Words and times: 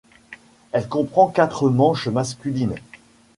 Elle 0.71 0.87
comprend 0.89 1.27
quatre 1.27 1.69
manches 1.69 2.07
masculines. 2.07 2.73